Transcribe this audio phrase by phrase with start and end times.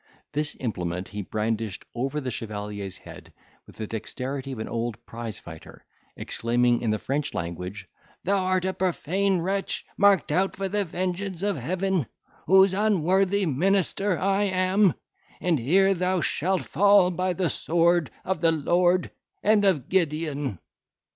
[0.33, 3.31] This implement he brandished over the chevalier's head
[3.67, 5.85] with the dexterity of an old prize fighter,
[6.15, 7.87] exclaiming, in the French language,
[8.23, 12.07] "Thou art a profane wretch marked out for the vengeance of Heaven,
[12.47, 14.95] whose unworthy minister I am,
[15.39, 19.11] and here thou shalt fall by the sword of the Lord
[19.43, 20.57] and of Gideon."